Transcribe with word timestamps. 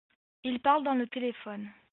Il 0.43 0.59
parle 0.63 0.83
dans 0.83 0.95
le 0.95 1.05
téléphone. 1.05 1.69